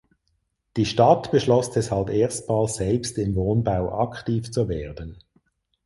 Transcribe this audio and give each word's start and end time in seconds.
Die 0.77 0.87
Stadt 0.87 1.29
beschloss 1.29 1.69
deshalb 1.69 2.09
erstmals 2.09 2.77
selbst 2.77 3.19
im 3.19 3.35
Wohnbau 3.35 3.99
aktiv 3.99 4.49
zu 4.51 4.67
werden. 4.67 5.19